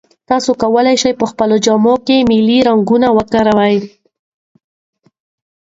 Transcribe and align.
تاسي 0.29 0.51
کولای 0.61 0.95
شئ 1.01 1.13
په 1.19 1.25
خپلو 1.31 1.55
جامو 1.65 1.95
کې 2.05 2.27
ملي 2.29 2.57
رنګونه 2.67 3.07
وکاروئ. 3.11 3.77